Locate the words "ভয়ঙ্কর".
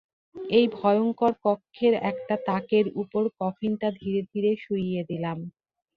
0.73-1.33